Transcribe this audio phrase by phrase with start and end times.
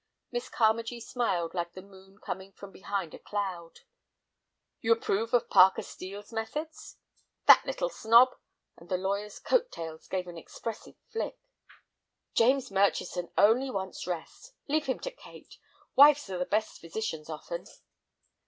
[0.31, 3.81] Miss Carmagee smiled like the moon coming from behind a cloud.
[4.79, 6.97] "You approve of Parker Steel's methods?"
[7.45, 8.29] "That little snob!"
[8.75, 11.37] and the lawyer's coat tails gave an expressive flick.
[12.33, 14.55] "James Murchison only wants rest.
[14.67, 15.59] Leave him to Kate;
[15.95, 17.67] wives are the best physicians often."